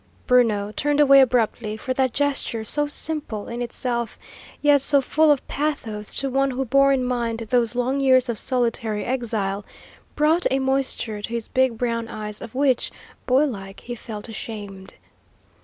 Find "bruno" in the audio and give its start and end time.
0.25-0.71